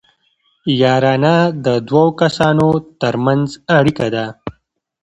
یارانه 0.81 1.35
د 1.65 1.67
دوو 1.87 2.05
کسانو 2.21 2.69
ترمنځ 3.01 3.47
اړیکه 3.77 4.07
ده 4.15 4.25